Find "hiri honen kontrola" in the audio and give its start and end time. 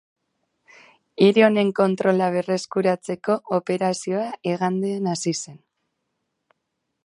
1.25-2.31